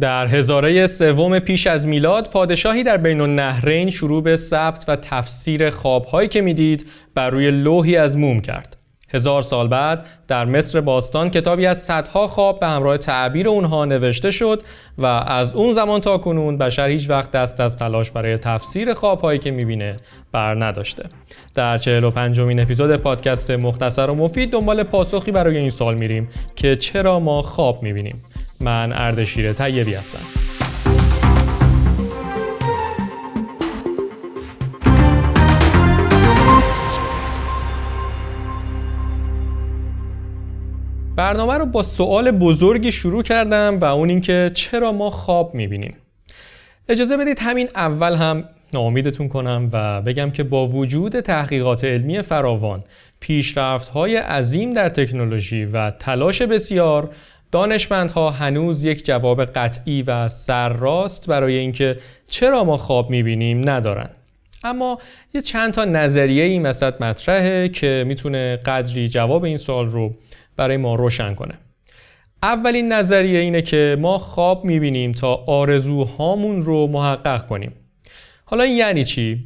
در 0.00 0.26
هزاره 0.26 0.86
سوم 0.86 1.38
پیش 1.38 1.66
از 1.66 1.86
میلاد 1.86 2.30
پادشاهی 2.30 2.82
در 2.82 2.96
بین 2.96 3.20
النهرین 3.20 3.90
شروع 3.90 4.22
به 4.22 4.36
ثبت 4.36 4.84
و 4.88 4.96
تفسیر 4.96 5.70
خوابهایی 5.70 6.28
که 6.28 6.40
می‌دید 6.40 6.86
بر 7.14 7.30
روی 7.30 7.50
لوحی 7.50 7.96
از 7.96 8.18
موم 8.18 8.40
کرد. 8.40 8.76
هزار 9.14 9.42
سال 9.42 9.68
بعد 9.68 10.06
در 10.28 10.44
مصر 10.44 10.80
باستان 10.80 11.30
کتابی 11.30 11.66
از 11.66 11.82
صدها 11.82 12.26
خواب 12.26 12.60
به 12.60 12.66
همراه 12.66 12.96
تعبیر 12.96 13.48
اونها 13.48 13.84
نوشته 13.84 14.30
شد 14.30 14.62
و 14.98 15.06
از 15.06 15.54
اون 15.54 15.72
زمان 15.72 16.00
تا 16.00 16.18
کنون 16.18 16.58
بشر 16.58 16.88
هیچ 16.88 17.10
وقت 17.10 17.30
دست 17.30 17.60
از 17.60 17.76
تلاش 17.76 18.10
برای 18.10 18.38
تفسیر 18.38 18.94
خوابهایی 18.94 19.38
که 19.38 19.50
می‌بینه 19.50 19.96
بر 20.32 20.64
نداشته 20.64 21.04
در 21.54 21.78
45 21.78 22.40
امین 22.40 22.60
اپیزود 22.60 22.96
پادکست 22.96 23.50
مختصر 23.50 24.10
و 24.10 24.14
مفید 24.14 24.52
دنبال 24.52 24.82
پاسخی 24.82 25.32
برای 25.32 25.56
این 25.56 25.70
سال 25.70 25.94
میریم 25.94 26.28
که 26.56 26.76
چرا 26.76 27.20
ما 27.20 27.42
خواب 27.42 27.82
می‌بینیم 27.82 28.22
من 28.60 28.92
اردشیر 28.92 29.52
طیبی 29.52 29.94
هستم. 29.94 30.18
برنامه 41.16 41.54
رو 41.54 41.66
با 41.66 41.82
سوال 41.82 42.30
بزرگی 42.30 42.92
شروع 42.92 43.22
کردم 43.22 43.78
و 43.78 43.84
اون 43.84 44.08
اینکه 44.08 44.50
چرا 44.54 44.92
ما 44.92 45.10
خواب 45.10 45.54
می‌بینیم. 45.54 45.96
اجازه 46.88 47.16
بدید 47.16 47.38
همین 47.38 47.68
اول 47.74 48.14
هم 48.14 48.44
ناامیدتون 48.74 49.28
کنم 49.28 49.70
و 49.72 50.02
بگم 50.02 50.30
که 50.30 50.42
با 50.42 50.68
وجود 50.68 51.20
تحقیقات 51.20 51.84
علمی 51.84 52.22
فراوان 52.22 52.84
پیشرفت 53.20 53.88
های 53.88 54.16
عظیم 54.16 54.72
در 54.72 54.88
تکنولوژی 54.88 55.64
و 55.64 55.90
تلاش 55.90 56.42
بسیار 56.42 57.10
دانشمندها 57.52 58.30
هنوز 58.30 58.84
یک 58.84 59.04
جواب 59.04 59.44
قطعی 59.44 60.02
و 60.02 60.28
سرراست 60.28 61.30
برای 61.30 61.54
اینکه 61.54 61.96
چرا 62.30 62.64
ما 62.64 62.76
خواب 62.76 63.10
می‌بینیم 63.10 63.70
ندارن. 63.70 64.10
اما 64.64 64.98
یه 65.34 65.42
چند 65.42 65.72
تا 65.72 65.84
نظریه 65.84 66.44
این 66.44 66.66
وسط 66.66 67.00
مطرحه 67.00 67.68
که 67.68 68.04
می‌تونه 68.06 68.56
قدری 68.56 69.08
جواب 69.08 69.44
این 69.44 69.56
سوال 69.56 69.86
رو 69.86 70.14
برای 70.56 70.76
ما 70.76 70.94
روشن 70.94 71.34
کنه. 71.34 71.54
اولین 72.42 72.92
نظریه 72.92 73.40
اینه 73.40 73.62
که 73.62 73.96
ما 74.00 74.18
خواب 74.18 74.64
می‌بینیم 74.64 75.12
تا 75.12 75.34
آرزوهامون 75.34 76.62
رو 76.62 76.86
محقق 76.86 77.46
کنیم. 77.46 77.72
حالا 78.44 78.64
این 78.64 78.76
یعنی 78.76 79.04
چی؟ 79.04 79.44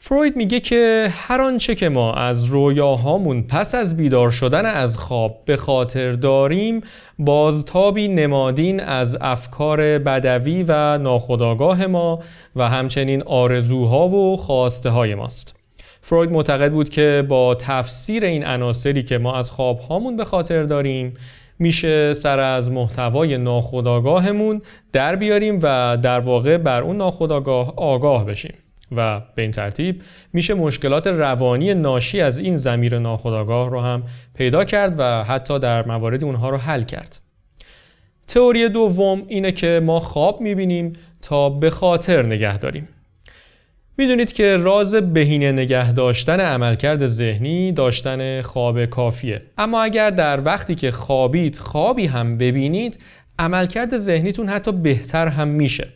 فروید 0.00 0.36
میگه 0.36 0.60
که 0.60 1.08
هر 1.12 1.40
آنچه 1.40 1.74
که 1.74 1.88
ما 1.88 2.14
از 2.14 2.44
رویاهامون 2.44 3.42
پس 3.42 3.74
از 3.74 3.96
بیدار 3.96 4.30
شدن 4.30 4.66
از 4.66 4.98
خواب 4.98 5.42
به 5.44 5.56
خاطر 5.56 6.10
داریم 6.12 6.80
بازتابی 7.18 8.08
نمادین 8.08 8.80
از 8.80 9.18
افکار 9.20 9.98
بدوی 9.98 10.64
و 10.68 10.98
ناخودآگاه 10.98 11.86
ما 11.86 12.22
و 12.56 12.68
همچنین 12.68 13.22
آرزوها 13.22 14.08
و 14.08 14.36
خواسته 14.36 14.90
های 14.90 15.14
ماست. 15.14 15.54
فروید 16.00 16.30
معتقد 16.30 16.72
بود 16.72 16.88
که 16.88 17.24
با 17.28 17.54
تفسیر 17.54 18.24
این 18.24 18.44
عناصری 18.44 19.02
که 19.02 19.18
ما 19.18 19.36
از 19.36 19.50
خوابهامون 19.50 20.16
به 20.16 20.24
خاطر 20.24 20.62
داریم 20.62 21.14
میشه 21.58 22.14
سر 22.14 22.38
از 22.38 22.70
محتوای 22.70 23.38
ناخودآگاهمون 23.38 24.62
در 24.92 25.16
بیاریم 25.16 25.58
و 25.62 25.98
در 26.02 26.20
واقع 26.20 26.56
بر 26.56 26.82
اون 26.82 26.96
ناخودآگاه 26.96 27.74
آگاه 27.76 28.24
بشیم. 28.24 28.54
و 28.96 29.20
به 29.20 29.42
این 29.42 29.50
ترتیب 29.50 30.02
میشه 30.32 30.54
مشکلات 30.54 31.06
روانی 31.06 31.74
ناشی 31.74 32.20
از 32.20 32.38
این 32.38 32.56
زمیر 32.56 32.98
ناخودآگاه 32.98 33.70
رو 33.70 33.80
هم 33.80 34.02
پیدا 34.34 34.64
کرد 34.64 34.94
و 34.98 35.24
حتی 35.24 35.58
در 35.58 35.86
موارد 35.86 36.24
اونها 36.24 36.50
رو 36.50 36.56
حل 36.56 36.82
کرد. 36.82 37.18
تئوری 38.26 38.68
دوم 38.68 39.22
اینه 39.28 39.52
که 39.52 39.80
ما 39.84 40.00
خواب 40.00 40.40
می‌بینیم 40.40 40.92
تا 41.22 41.50
به 41.50 41.70
خاطر 41.70 42.26
نگه 42.26 42.58
داریم. 42.58 42.88
می‌دونید 43.98 44.32
که 44.32 44.56
راز 44.56 44.94
بهینه 44.94 45.52
نگه 45.52 45.92
داشتن 45.92 46.40
عملکرد 46.40 47.06
ذهنی 47.06 47.72
داشتن 47.72 48.42
خواب 48.42 48.84
کافیه 48.84 49.42
اما 49.58 49.82
اگر 49.82 50.10
در 50.10 50.44
وقتی 50.44 50.74
که 50.74 50.90
خوابید 50.90 51.56
خوابی 51.56 52.06
هم 52.06 52.38
ببینید 52.38 52.98
عملکرد 53.38 53.98
ذهنیتون 53.98 54.48
حتی 54.48 54.72
بهتر 54.72 55.26
هم 55.26 55.48
میشه 55.48 55.88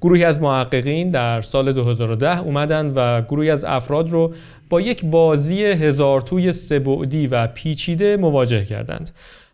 گروهی 0.00 0.24
از 0.24 0.40
محققین 0.42 1.10
در 1.10 1.40
سال 1.40 1.72
2010 1.72 2.40
اومدن 2.40 2.92
و 2.94 3.22
گروهی 3.22 3.50
از 3.50 3.64
افراد 3.64 4.10
رو 4.10 4.34
با 4.70 4.80
یک 4.80 5.04
بازی 5.04 5.64
هزار 5.64 6.20
توی 6.20 6.52
سبعدی 6.52 7.26
و 7.26 7.46
پیچیده 7.46 8.16
مواجه 8.16 8.64
کردند. 8.64 9.10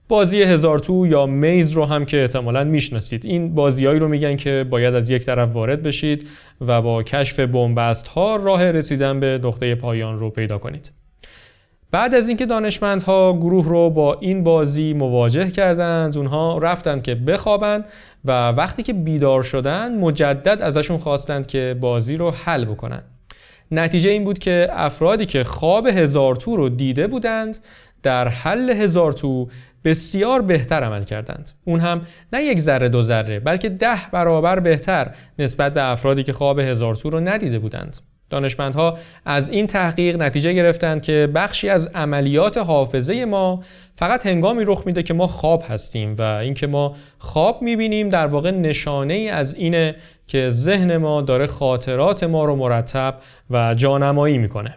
بازی 0.09 0.43
هزار 0.43 0.79
تو 0.79 1.07
یا 1.07 1.27
میز 1.27 1.73
رو 1.73 1.85
هم 1.85 2.05
که 2.05 2.21
احتمالا 2.21 2.65
می‌شناسید. 2.65 3.27
این 3.27 3.55
بازیهایی 3.55 3.99
رو 3.99 4.09
میگن 4.09 4.37
که 4.37 4.67
باید 4.71 4.95
از 4.95 5.11
یک 5.11 5.23
طرف 5.23 5.53
وارد 5.53 5.83
بشید 5.83 6.29
و 6.61 6.83
با 6.83 7.03
کشف 7.03 7.41
بنبست 7.41 8.09
ها 8.09 8.37
راه 8.37 8.71
رسیدن 8.71 9.21
به 9.21 9.41
نقطه 9.45 9.75
پایان 9.75 10.19
رو 10.19 10.31
پیدا 10.31 10.59
کنید. 10.59 11.04
بعد 11.95 12.15
از 12.15 12.29
اینکه 12.29 12.47
دانشمندها 12.47 13.33
گروه 13.33 13.69
رو 13.69 13.91
با 13.91 14.19
این 14.21 14.43
بازی 14.43 14.93
مواجه 14.93 15.51
کردند 15.51 16.17
اونها 16.17 16.59
رفتند 16.59 17.03
که 17.03 17.15
بخوابند 17.15 17.87
و 18.25 18.49
وقتی 18.49 18.83
که 18.83 18.93
بیدار 18.93 19.43
شدند 19.43 19.99
مجدد 20.01 20.63
ازشون 20.63 20.99
خواستند 20.99 21.47
که 21.47 21.77
بازی 21.81 22.17
رو 22.17 22.31
حل 22.31 22.65
بکنند. 22.65 23.05
نتیجه 23.71 24.11
این 24.11 24.25
بود 24.25 24.39
که 24.39 24.69
افرادی 24.73 25.27
که 25.27 25.45
خواب 25.45 25.87
هزار 25.87 26.37
تو 26.37 26.57
رو 26.57 26.69
دیده 26.69 27.07
بودند 27.07 27.59
در 28.03 28.29
حل 28.29 28.71
هزار 28.71 29.13
تو 29.13 29.49
بسیار 29.85 30.43
بهتر 30.43 30.83
عمل 30.83 31.05
کردند. 31.05 31.51
اون 31.65 31.81
هم 31.81 32.07
نه 32.33 32.43
یک 32.43 32.61
ذره 32.61 32.89
دو 32.89 33.03
ذره 33.03 33.41
بلکه 33.41 33.69
ده 33.69 34.11
برابر 34.13 34.61
بهتر 34.61 35.15
نسبت 35.39 35.75
به 35.75 35.85
افرادی 35.91 36.23
که 36.23 36.33
خواب 36.33 36.59
هزار 36.59 36.95
تو 36.95 37.11
رو 37.11 37.21
ندیده 37.21 37.59
بودند. 37.59 38.14
دانشمندها 38.31 38.99
از 39.25 39.51
این 39.51 39.67
تحقیق 39.67 40.23
نتیجه 40.23 40.53
گرفتند 40.53 41.03
که 41.03 41.29
بخشی 41.35 41.69
از 41.69 41.87
عملیات 41.87 42.59
حافظه 42.59 43.25
ما 43.25 43.63
فقط 43.95 44.27
هنگامی 44.27 44.65
رخ 44.65 44.83
میده 44.87 45.03
که 45.03 45.15
ما 45.15 45.27
خواب 45.27 45.65
هستیم 45.69 46.15
و 46.19 46.23
اینکه 46.23 46.67
ما 46.67 46.97
خواب 47.19 47.63
می‌بینیم 47.63 48.09
در 48.09 48.27
واقع 48.27 48.51
نشانه 48.51 49.15
ای 49.15 49.29
از 49.29 49.55
اینه 49.55 49.97
که 50.27 50.51
ذهن 50.51 50.97
ما 50.97 51.23
داره 51.23 51.47
خاطرات 51.47 52.25
ما 52.25 52.45
رو 52.45 52.57
مرتب 52.57 53.19
و 53.51 53.75
جانمایی 53.75 54.39
می‌کنه. 54.39 54.75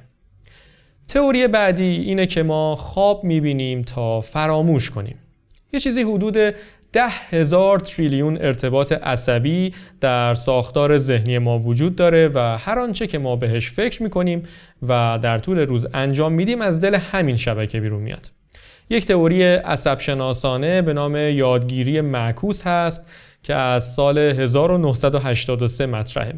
تئوری 1.07 1.47
بعدی 1.47 1.85
اینه 1.85 2.25
که 2.25 2.43
ما 2.43 2.75
خواب 2.75 3.23
می‌بینیم 3.23 3.81
تا 3.81 4.21
فراموش 4.21 4.91
کنیم. 4.91 5.19
یه 5.73 5.79
چیزی 5.79 6.01
حدود 6.01 6.37
ده 6.93 7.07
هزار 7.07 7.79
تریلیون 7.79 8.37
ارتباط 8.41 8.91
عصبی 8.91 9.73
در 10.01 10.33
ساختار 10.33 10.97
ذهنی 10.97 11.37
ما 11.37 11.59
وجود 11.59 11.95
داره 11.95 12.27
و 12.33 12.57
هر 12.57 12.79
آنچه 12.79 13.07
که 13.07 13.19
ما 13.19 13.35
بهش 13.35 13.71
فکر 13.71 14.03
می‌کنیم 14.03 14.43
و 14.87 15.19
در 15.21 15.37
طول 15.37 15.59
روز 15.59 15.87
انجام 15.93 16.33
میدیم 16.33 16.61
از 16.61 16.81
دل 16.81 16.95
همین 16.95 17.35
شبکه 17.35 17.79
بیرون 17.79 18.01
میاد. 18.01 18.31
یک 18.89 19.05
تئوری 19.05 19.43
عصب 19.43 19.99
شناسانه 19.99 20.81
به 20.81 20.93
نام 20.93 21.15
یادگیری 21.15 22.01
معکوس 22.01 22.67
هست 22.67 23.09
که 23.43 23.55
از 23.55 23.93
سال 23.93 24.17
1983 24.17 25.85
مطرحه. 25.85 26.33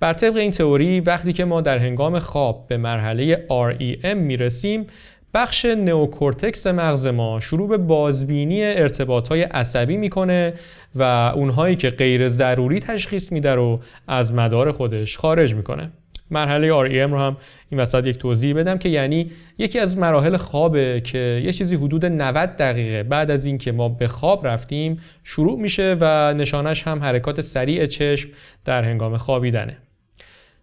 بر 0.00 0.12
طبق 0.12 0.36
این 0.36 0.50
تئوری 0.50 1.00
وقتی 1.00 1.32
که 1.32 1.44
ما 1.44 1.60
در 1.60 1.78
هنگام 1.78 2.18
خواب 2.18 2.66
به 2.68 2.76
مرحله 2.76 3.46
REM 3.48 4.14
می‌رسیم 4.16 4.86
بخش 5.34 5.64
نئوکورتکس 5.64 6.66
مغز 6.66 7.06
ما 7.06 7.40
شروع 7.40 7.68
به 7.68 7.78
بازبینی 7.78 8.64
ارتباطهای 8.64 9.42
عصبی 9.42 9.96
می‌کنه 9.96 10.54
و 10.94 11.02
اونهایی 11.34 11.76
که 11.76 11.90
غیر 11.90 12.28
ضروری 12.28 12.80
تشخیص 12.80 13.32
میده 13.32 13.54
رو 13.54 13.80
از 14.08 14.32
مدار 14.32 14.72
خودش 14.72 15.18
خارج 15.18 15.54
می‌کنه. 15.54 15.90
مرحله 16.30 16.68
REM 16.70 17.10
رو 17.10 17.18
هم 17.18 17.36
این 17.70 17.80
وسط 17.80 18.06
یک 18.06 18.18
توضیح 18.18 18.54
بدم 18.54 18.78
که 18.78 18.88
یعنی 18.88 19.30
یکی 19.58 19.78
از 19.78 19.98
مراحل 19.98 20.36
خوابه 20.36 21.00
که 21.04 21.42
یه 21.44 21.52
چیزی 21.52 21.76
حدود 21.76 22.06
90 22.06 22.56
دقیقه 22.56 23.02
بعد 23.02 23.30
از 23.30 23.46
اینکه 23.46 23.72
ما 23.72 23.88
به 23.88 24.08
خواب 24.08 24.46
رفتیم 24.46 25.00
شروع 25.24 25.58
میشه 25.58 25.96
و 26.00 26.34
نشانش 26.34 26.82
هم 26.82 27.02
حرکات 27.02 27.40
سریع 27.40 27.86
چشم 27.86 28.30
در 28.64 28.82
هنگام 28.82 29.16
خوابیدنه. 29.16 29.76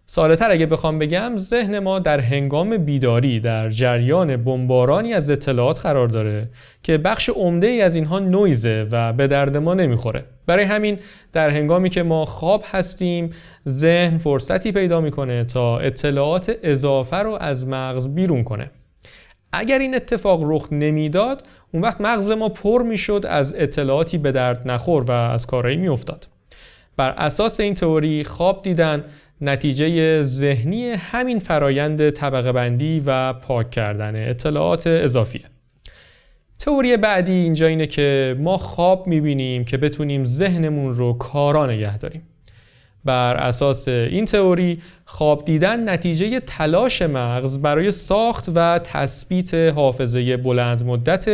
سالتر 0.08 0.50
اگه 0.50 0.66
بخوام 0.66 0.98
بگم 0.98 1.32
ذهن 1.36 1.78
ما 1.78 1.98
در 1.98 2.20
هنگام 2.20 2.76
بیداری 2.76 3.40
در 3.40 3.68
جریان 3.68 4.36
بمبارانی 4.36 5.14
از 5.14 5.30
اطلاعات 5.30 5.80
قرار 5.80 6.08
داره 6.08 6.48
که 6.82 6.98
بخش 6.98 7.28
عمده 7.28 7.66
ای 7.66 7.82
از 7.82 7.94
اینها 7.94 8.18
نویزه 8.18 8.86
و 8.90 9.12
به 9.12 9.26
درد 9.26 9.56
ما 9.56 9.74
نمی‌خوره. 9.74 10.24
برای 10.46 10.64
همین 10.64 10.98
در 11.32 11.50
هنگامی 11.50 11.90
که 11.90 12.02
ما 12.02 12.24
خواب 12.24 12.64
هستیم 12.72 13.30
ذهن 13.68 14.18
فرصتی 14.18 14.72
پیدا 14.72 15.00
می‌کنه 15.00 15.44
تا 15.44 15.78
اطلاعات 15.78 16.56
اضافه 16.62 17.16
رو 17.16 17.38
از 17.40 17.66
مغز 17.68 18.14
بیرون 18.14 18.44
کنه. 18.44 18.70
اگر 19.52 19.78
این 19.78 19.94
اتفاق 19.94 20.42
رخ 20.44 20.72
نمی‌داد 20.72 21.42
اون 21.72 21.82
وقت 21.82 22.00
مغز 22.00 22.30
ما 22.30 22.48
پر 22.48 22.82
می‌شد 22.82 23.26
از 23.28 23.54
اطلاعاتی 23.58 24.18
به 24.18 24.32
درد 24.32 24.70
نخور 24.70 25.02
و 25.02 25.10
از 25.10 25.46
کارایی 25.46 25.76
میافتاد. 25.76 26.28
بر 26.96 27.10
اساس 27.10 27.60
این 27.60 27.74
تئوری 27.74 28.24
خواب 28.24 28.62
دیدن 28.62 29.04
نتیجه 29.40 30.22
ذهنی 30.22 30.90
همین 30.90 31.38
فرایند 31.38 32.10
طبقه 32.10 32.52
بندی 32.52 33.02
و 33.06 33.32
پاک 33.32 33.70
کردن 33.70 34.28
اطلاعات 34.28 34.86
اضافیه. 34.86 35.44
تئوری 36.58 36.96
بعدی 36.96 37.32
اینجا 37.32 37.66
اینه 37.66 37.86
که 37.86 38.36
ما 38.38 38.58
خواب 38.58 39.06
می‌بینیم 39.06 39.64
که 39.64 39.76
بتونیم 39.76 40.24
ذهنمون 40.24 40.94
رو 40.94 41.12
کارا 41.12 41.66
نگه 41.66 41.98
داریم. 41.98 42.22
بر 43.06 43.36
اساس 43.36 43.88
این 43.88 44.24
تئوری 44.24 44.82
خواب 45.04 45.44
دیدن 45.44 45.88
نتیجه 45.88 46.40
تلاش 46.40 47.02
مغز 47.02 47.58
برای 47.58 47.90
ساخت 47.90 48.50
و 48.54 48.80
تثبیت 48.84 49.54
حافظه 49.54 50.36
بلند 50.36 50.84
مدت 50.84 51.24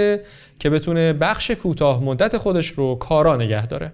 که 0.58 0.70
بتونه 0.70 1.12
بخش 1.12 1.50
کوتاه 1.50 2.04
مدت 2.04 2.36
خودش 2.36 2.68
رو 2.68 2.94
کارا 2.94 3.36
نگه 3.36 3.66
داره. 3.66 3.92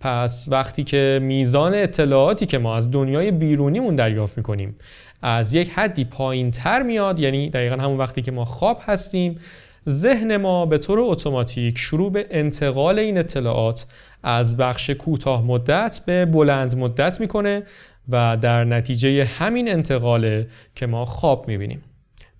پس 0.00 0.46
وقتی 0.50 0.84
که 0.84 1.18
میزان 1.22 1.74
اطلاعاتی 1.74 2.46
که 2.46 2.58
ما 2.58 2.76
از 2.76 2.90
دنیای 2.90 3.30
بیرونیمون 3.30 3.94
دریافت 3.94 4.36
می‌کنیم 4.36 4.76
از 5.22 5.54
یک 5.54 5.70
حدی 5.70 6.04
پایین 6.04 6.50
تر 6.50 6.82
میاد 6.82 7.20
یعنی 7.20 7.50
دقیقا 7.50 7.76
همون 7.76 7.98
وقتی 7.98 8.22
که 8.22 8.32
ما 8.32 8.44
خواب 8.44 8.80
هستیم 8.86 9.40
ذهن 9.88 10.36
ما 10.36 10.66
به 10.66 10.78
طور 10.78 10.98
اتوماتیک 11.00 11.78
شروع 11.78 12.12
به 12.12 12.26
انتقال 12.30 12.98
این 12.98 13.18
اطلاعات 13.18 13.86
از 14.22 14.56
بخش 14.56 14.90
کوتاه 14.90 15.46
مدت 15.46 16.00
به 16.06 16.24
بلند 16.24 16.76
مدت 16.76 17.20
می‌کنه 17.20 17.62
و 18.08 18.36
در 18.40 18.64
نتیجه 18.64 19.24
همین 19.24 19.70
انتقاله 19.70 20.46
که 20.74 20.86
ما 20.86 21.04
خواب 21.04 21.48
می‌بینیم. 21.48 21.82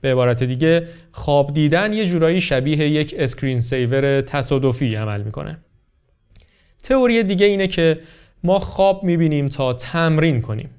به 0.00 0.12
عبارت 0.12 0.42
دیگه 0.42 0.88
خواب 1.12 1.54
دیدن 1.54 1.92
یه 1.92 2.06
جورایی 2.06 2.40
شبیه 2.40 2.78
یک 2.78 3.14
screen 3.18 3.60
saver 3.60 4.20
تصادفی 4.20 4.94
عمل 4.94 5.22
می‌کنه. 5.22 5.58
تئوری 6.82 7.22
دیگه 7.22 7.46
اینه 7.46 7.66
که 7.66 7.98
ما 8.44 8.58
خواب 8.58 9.04
می‌بینیم 9.04 9.48
تا 9.48 9.72
تمرین 9.72 10.40
کنیم. 10.40 10.70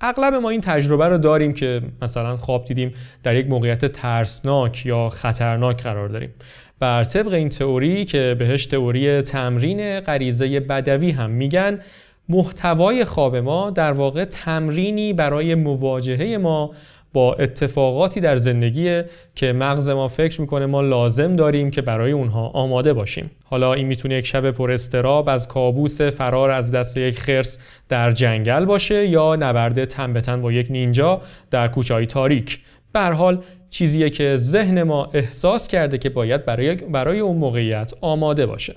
اغلب 0.00 0.34
ما 0.34 0.50
این 0.50 0.60
تجربه 0.60 1.08
رو 1.08 1.18
داریم 1.18 1.52
که 1.52 1.82
مثلا 2.02 2.36
خواب 2.36 2.64
دیدیم 2.64 2.94
در 3.22 3.36
یک 3.36 3.46
موقعیت 3.46 3.84
ترسناک 3.84 4.86
یا 4.86 5.08
خطرناک 5.08 5.82
قرار 5.82 6.08
داریم. 6.08 6.34
بر 6.78 7.04
طبق 7.04 7.32
این 7.32 7.48
تئوری 7.48 8.04
که 8.04 8.36
بهش 8.38 8.66
تئوری 8.66 9.22
تمرین 9.22 10.00
غریزه 10.00 10.60
بدوی 10.60 11.10
هم 11.10 11.30
میگن 11.30 11.80
محتوای 12.28 13.04
خواب 13.04 13.36
ما 13.36 13.70
در 13.70 13.92
واقع 13.92 14.24
تمرینی 14.24 15.12
برای 15.12 15.54
مواجهه 15.54 16.38
ما 16.38 16.74
با 17.12 17.34
اتفاقاتی 17.34 18.20
در 18.20 18.36
زندگی 18.36 19.02
که 19.34 19.52
مغز 19.52 19.88
ما 19.88 20.08
فکر 20.08 20.40
می‌کنه 20.40 20.66
ما 20.66 20.80
لازم 20.80 21.36
داریم 21.36 21.70
که 21.70 21.82
برای 21.82 22.12
اونها 22.12 22.48
آماده 22.48 22.92
باشیم. 22.92 23.30
حالا 23.44 23.74
این 23.74 23.86
می‌تونه 23.86 24.14
یک 24.14 24.26
شب 24.26 24.50
پر 24.50 24.70
استراب 24.70 25.28
از 25.28 25.48
کابوس 25.48 26.00
فرار 26.00 26.50
از 26.50 26.72
دست 26.72 26.96
یک 26.96 27.18
خرس 27.18 27.58
در 27.88 28.10
جنگل 28.10 28.64
باشه 28.64 29.06
یا 29.06 29.36
نبرد 29.36 29.84
تن 29.84 30.12
به 30.12 30.20
تن 30.20 30.42
با 30.42 30.52
یک 30.52 30.66
نینجا 30.70 31.20
در 31.50 31.68
کوچهای 31.68 32.06
تاریک. 32.06 32.58
به 32.92 33.00
حال 33.00 33.42
چیزیه 33.70 34.10
که 34.10 34.36
ذهن 34.36 34.82
ما 34.82 35.10
احساس 35.14 35.68
کرده 35.68 35.98
که 35.98 36.10
باید 36.10 36.44
برای, 36.44 36.74
برای 36.74 37.20
اون 37.20 37.36
موقعیت 37.36 37.94
آماده 38.00 38.46
باشه. 38.46 38.74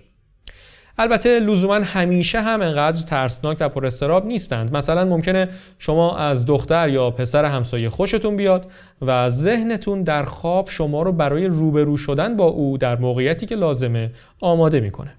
البته 0.98 1.40
لزوما 1.40 1.76
همیشه 1.76 2.42
هم 2.42 2.62
انقدر 2.62 3.02
ترسناک 3.02 3.58
و 3.60 3.70
پر 3.70 4.22
نیستند. 4.26 4.78
مثلا 4.78 5.06
ممکنه 5.06 5.50
شما 5.80 6.18
از 6.18 6.46
دختر 6.46 6.90
یا 6.90 7.12
پسر 7.12 7.46
همسایه 7.46 7.90
خوشتون 7.90 8.36
بیاد 8.36 8.72
و 9.02 9.30
ذهنتون 9.30 10.04
در 10.04 10.24
خواب 10.24 10.70
شما 10.70 11.04
رو 11.04 11.12
برای 11.12 11.46
روبرو 11.46 11.98
شدن 11.98 12.38
با 12.38 12.46
او 12.46 12.78
در 12.78 12.96
موقعیتی 12.96 13.46
که 13.46 13.56
لازمه 13.56 14.12
آماده 14.40 14.80
می‌کنه. 14.80 15.12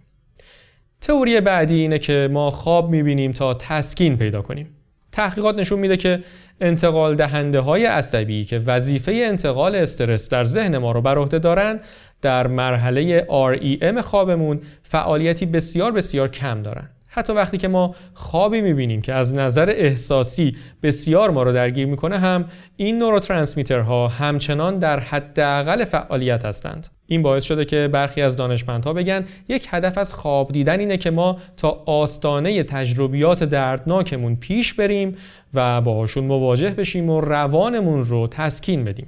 تئوری 1.00 1.40
بعدی 1.40 1.80
اینه 1.80 1.98
که 1.98 2.28
ما 2.32 2.50
خواب 2.50 2.90
می‌بینیم 2.90 3.30
تا 3.30 3.54
تسکین 3.54 4.16
پیدا 4.16 4.42
کنیم. 4.42 4.76
تحقیقات 5.12 5.58
نشون 5.58 5.78
میده 5.78 5.96
که 5.96 6.20
انتقال 6.60 7.14
دهنده 7.14 7.60
های 7.60 7.86
عصبی 7.86 8.44
که 8.44 8.58
وظیفه 8.58 9.12
انتقال 9.12 9.74
استرس 9.74 10.28
در 10.28 10.44
ذهن 10.44 10.78
ما 10.78 10.92
رو 10.92 11.00
بر 11.00 11.18
عهده 11.18 11.38
دارن 11.38 11.80
در 12.24 12.46
مرحله 12.46 13.20
REM 13.20 14.00
خوابمون 14.00 14.60
فعالیتی 14.82 15.46
بسیار 15.46 15.92
بسیار 15.92 16.28
کم 16.28 16.62
دارن. 16.62 16.90
حتی 17.06 17.32
وقتی 17.32 17.58
که 17.58 17.68
ما 17.68 17.94
خوابی 18.14 18.60
می‌بینیم 18.60 19.02
که 19.02 19.14
از 19.14 19.34
نظر 19.34 19.70
احساسی 19.70 20.56
بسیار 20.82 21.30
ما 21.30 21.42
رو 21.42 21.52
درگیر 21.52 21.86
می‌کنه 21.86 22.18
هم 22.18 22.44
این 22.76 22.98
نوروترانسمیترها 22.98 24.08
همچنان 24.08 24.78
در 24.78 25.00
حداقل 25.00 25.84
فعالیت 25.84 26.44
هستند. 26.44 26.86
این 27.06 27.22
باعث 27.22 27.44
شده 27.44 27.64
که 27.64 27.88
برخی 27.92 28.22
از 28.22 28.36
دانشمندها 28.36 28.92
بگن 28.92 29.24
یک 29.48 29.68
هدف 29.70 29.98
از 29.98 30.14
خواب 30.14 30.52
دیدن 30.52 30.80
اینه 30.80 30.96
که 30.96 31.10
ما 31.10 31.38
تا 31.56 31.82
آستانه 31.86 32.62
تجربیات 32.62 33.44
دردناکمون 33.44 34.36
پیش 34.36 34.74
بریم 34.74 35.16
و 35.54 35.80
باهاشون 35.80 36.24
مواجه 36.24 36.70
بشیم 36.70 37.10
و 37.10 37.20
روانمون 37.20 38.04
رو 38.04 38.28
تسکین 38.28 38.84
بدیم. 38.84 39.06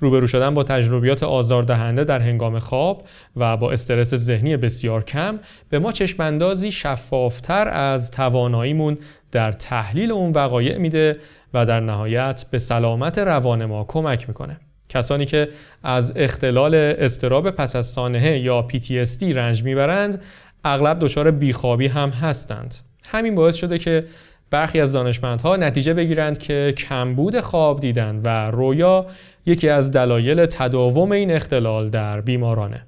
روبرو 0.00 0.26
شدن 0.26 0.54
با 0.54 0.64
تجربیات 0.64 1.22
آزاردهنده 1.22 2.04
در 2.04 2.20
هنگام 2.20 2.58
خواب 2.58 3.02
و 3.36 3.56
با 3.56 3.72
استرس 3.72 4.14
ذهنی 4.14 4.56
بسیار 4.56 5.04
کم 5.04 5.38
به 5.68 5.78
ما 5.78 5.92
چشماندازی 5.92 6.72
شفافتر 6.72 7.68
از 7.68 8.10
تواناییمون 8.10 8.98
در 9.32 9.52
تحلیل 9.52 10.12
اون 10.12 10.32
وقایع 10.32 10.78
میده 10.78 11.16
و 11.54 11.66
در 11.66 11.80
نهایت 11.80 12.44
به 12.50 12.58
سلامت 12.58 13.18
روان 13.18 13.64
ما 13.64 13.84
کمک 13.84 14.28
می‌کنه. 14.28 14.60
کسانی 14.88 15.26
که 15.26 15.48
از 15.82 16.12
اختلال 16.16 16.74
استراب 16.74 17.50
پس 17.50 17.76
از 17.76 17.86
سانحه 17.86 18.38
یا 18.38 18.68
PTSD 18.72 19.22
رنج 19.22 19.62
می‌برند 19.62 20.22
اغلب 20.64 20.98
دچار 20.98 21.30
بیخوابی 21.30 21.86
هم 21.86 22.10
هستند. 22.10 22.74
همین 23.10 23.34
باعث 23.34 23.56
شده 23.56 23.78
که 23.78 24.04
برخی 24.50 24.80
از 24.80 24.92
دانشمندها 24.92 25.56
نتیجه 25.56 25.94
بگیرند 25.94 26.38
که 26.38 26.74
کمبود 26.76 27.40
خواب 27.40 27.80
دیدن 27.80 28.20
و 28.24 28.50
رویا 28.50 29.06
یکی 29.46 29.68
از 29.68 29.92
دلایل 29.92 30.46
تداوم 30.46 31.12
این 31.12 31.30
اختلال 31.30 31.90
در 31.90 32.20
بیمارانه. 32.20 32.86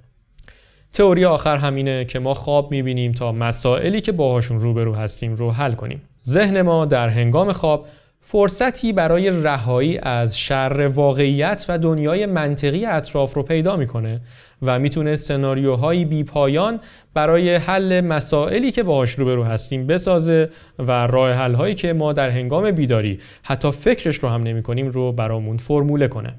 تئوری 0.93 1.25
آخر 1.25 1.57
همینه 1.57 2.05
که 2.05 2.19
ما 2.19 2.35
خواب 2.35 2.71
می‌بینیم 2.71 3.13
تا 3.13 3.33
مسائلی 3.33 4.01
که 4.01 4.13
باهاشون 4.13 4.61
روبرو 4.61 4.95
هستیم 4.95 5.35
رو 5.35 5.51
حل 5.51 5.73
کنیم. 5.73 6.03
ذهن 6.27 6.63
ما 6.63 6.85
در 6.85 7.09
هنگام 7.09 7.53
خواب 7.53 7.87
فرصتی 8.23 8.93
برای 8.93 9.43
رهایی 9.43 9.99
از 10.03 10.39
شر 10.39 10.91
واقعیت 10.95 11.67
و 11.69 11.79
دنیای 11.79 12.27
منطقی 12.27 12.87
اطراف 12.87 13.35
رو 13.35 13.43
پیدا 13.43 13.77
می‌کنه 13.77 14.21
و 14.63 14.79
می‌تونه 14.79 15.17
سناریوهایی 15.17 16.05
بی 16.05 16.25
پایان 16.25 16.81
برای 17.15 17.55
حل 17.55 18.01
مسائلی 18.01 18.73
که 18.73 18.83
باهاش 18.83 19.15
روبرو 19.15 19.45
هستیم 19.45 19.87
بسازه 19.87 20.51
و 20.79 21.07
راه 21.07 21.33
حل 21.33 21.55
هایی 21.55 21.75
که 21.75 21.93
ما 21.93 22.13
در 22.13 22.31
هنگام 22.31 22.71
بیداری 22.71 23.21
حتی 23.43 23.71
فکرش 23.71 24.17
رو 24.17 24.29
هم 24.29 24.43
نمی 24.43 24.63
کنیم 24.63 24.89
رو 24.89 25.13
برامون 25.13 25.57
فرموله 25.57 26.09
کنه 26.09 26.35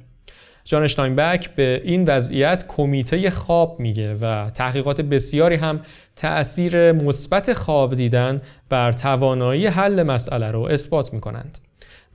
جان 0.63 0.83
اشتاینبک 0.83 1.49
به 1.49 1.81
این 1.83 2.03
وضعیت 2.07 2.65
کمیته 2.67 3.29
خواب 3.29 3.79
میگه 3.79 4.13
و 4.13 4.49
تحقیقات 4.49 5.01
بسیاری 5.01 5.55
هم 5.55 5.81
تأثیر 6.15 6.91
مثبت 6.91 7.53
خواب 7.53 7.95
دیدن 7.95 8.41
بر 8.69 8.91
توانایی 8.91 9.67
حل 9.67 10.03
مسئله 10.03 10.51
رو 10.51 10.61
اثبات 10.61 11.13
می‌کنند. 11.13 11.57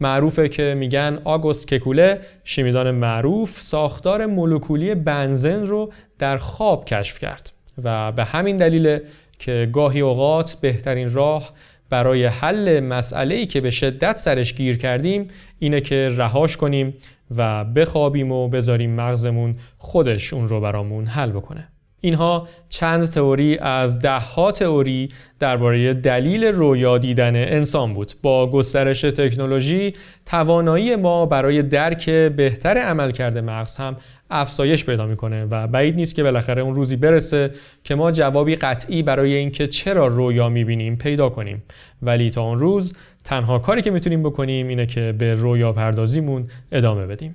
معروفه 0.00 0.48
که 0.48 0.74
میگن 0.78 1.18
آگوست 1.24 1.68
ککوله 1.68 2.20
شیمیدان 2.44 2.90
معروف 2.90 3.50
ساختار 3.50 4.26
مولکولی 4.26 4.94
بنزن 4.94 5.66
رو 5.66 5.92
در 6.18 6.36
خواب 6.36 6.84
کشف 6.84 7.18
کرد 7.18 7.52
و 7.84 8.12
به 8.12 8.24
همین 8.24 8.56
دلیل 8.56 8.98
که 9.38 9.68
گاهی 9.72 10.00
اوقات 10.00 10.56
بهترین 10.60 11.12
راه 11.12 11.52
برای 11.90 12.24
حل 12.24 12.80
مسئله 12.80 13.46
که 13.46 13.60
به 13.60 13.70
شدت 13.70 14.16
سرش 14.16 14.54
گیر 14.54 14.78
کردیم 14.78 15.28
اینه 15.58 15.80
که 15.80 16.08
رهاش 16.16 16.56
کنیم 16.56 16.94
و 17.36 17.64
بخوابیم 17.64 18.32
و 18.32 18.48
بذاریم 18.48 18.90
مغزمون 18.90 19.56
خودش 19.78 20.32
اون 20.32 20.48
رو 20.48 20.60
برامون 20.60 21.06
حل 21.06 21.30
بکنه. 21.30 21.68
اینها 22.06 22.48
چند 22.68 23.04
تئوری 23.04 23.58
از 23.58 23.98
دهها 23.98 24.52
تئوری 24.52 25.08
درباره 25.38 25.94
دلیل 25.94 26.44
رویا 26.44 26.98
دیدن 26.98 27.36
انسان 27.36 27.94
بود. 27.94 28.12
با 28.22 28.50
گسترش 28.50 29.00
تکنولوژی 29.00 29.92
توانایی 30.26 30.96
ما 30.96 31.26
برای 31.26 31.62
درک 31.62 32.10
بهتر 32.10 32.78
عملکرد 32.78 33.38
مغز 33.38 33.76
هم 33.76 33.96
افزایش 34.30 34.84
پیدا 34.84 35.06
می‌کنه 35.06 35.44
و 35.44 35.66
بعید 35.66 35.94
نیست 35.96 36.14
که 36.14 36.22
بالاخره 36.22 36.62
اون 36.62 36.74
روزی 36.74 36.96
برسه 36.96 37.50
که 37.84 37.94
ما 37.94 38.12
جوابی 38.12 38.56
قطعی 38.56 39.02
برای 39.02 39.34
اینکه 39.34 39.66
چرا 39.66 40.06
رویا 40.06 40.48
می‌بینیم 40.48 40.96
پیدا 40.96 41.28
کنیم. 41.28 41.62
ولی 42.02 42.30
تا 42.30 42.42
اون 42.42 42.58
روز 42.58 42.96
تنها 43.24 43.58
کاری 43.58 43.82
که 43.82 43.90
می‌تونیم 43.90 44.22
بکنیم 44.22 44.68
اینه 44.68 44.86
که 44.86 45.14
به 45.18 45.34
رویا 45.34 45.72
پردازیمون 45.72 46.46
ادامه 46.72 47.06
بدیم. 47.06 47.34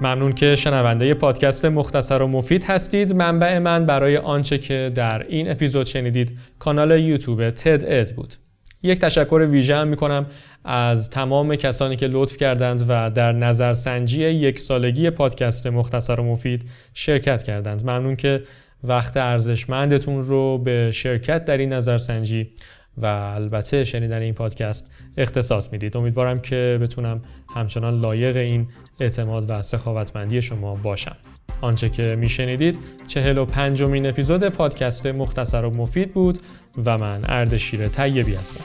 ممنون 0.00 0.32
که 0.32 0.56
شنونده 0.56 1.14
پادکست 1.14 1.64
مختصر 1.64 2.22
و 2.22 2.26
مفید 2.26 2.64
هستید. 2.64 3.12
منبع 3.12 3.58
من 3.58 3.86
برای 3.86 4.16
آنچه 4.16 4.58
که 4.58 4.92
در 4.94 5.26
این 5.28 5.50
اپیزود 5.50 5.86
شنیدید 5.86 6.38
کانال 6.58 7.00
یوتیوب 7.00 7.50
تد 7.50 7.84
اد 7.86 8.10
بود. 8.10 8.34
یک 8.82 8.98
تشکر 8.98 9.46
ویژه 9.50 9.76
هم 9.76 9.88
می‌کنم 9.88 10.26
از 10.64 11.10
تمام 11.10 11.56
کسانی 11.56 11.96
که 11.96 12.06
لطف 12.06 12.36
کردند 12.36 12.84
و 12.88 13.10
در 13.10 13.32
نظرسنجی 13.32 14.24
یک 14.24 14.60
سالگی 14.60 15.10
پادکست 15.10 15.66
مختصر 15.66 16.20
و 16.20 16.24
مفید 16.24 16.70
شرکت 16.94 17.42
کردند. 17.42 17.82
ممنون 17.84 18.16
که 18.16 18.42
وقت 18.84 19.16
ارزشمندتون 19.16 20.22
رو 20.22 20.58
به 20.58 20.90
شرکت 20.90 21.44
در 21.44 21.56
این 21.56 21.72
نظرسنجی 21.72 22.50
و 22.98 23.06
البته 23.06 23.84
شنیدن 23.84 24.22
این 24.22 24.34
پادکست 24.34 24.90
اختصاص 25.16 25.72
می‌دید. 25.72 25.96
امیدوارم 25.96 26.40
که 26.40 26.78
بتونم 26.82 27.22
همچنان 27.54 27.98
لایق 27.98 28.36
این 28.36 28.68
اعتماد 29.00 29.50
و 29.50 29.62
سخاوتمندی 29.62 30.42
شما 30.42 30.72
باشم. 30.72 31.16
آنچه 31.60 31.88
که 31.88 32.16
میشنیدید 32.18 32.78
چهل 33.06 33.38
و 33.38 33.44
پنجمین 33.44 34.06
اپیزود 34.06 34.48
پادکست 34.48 35.06
مختصر 35.06 35.64
و 35.64 35.70
مفید 35.76 36.14
بود 36.14 36.38
و 36.84 36.98
من 36.98 37.20
اردشیر 37.24 37.88
طیبی 37.88 38.34
هستم. 38.34 38.64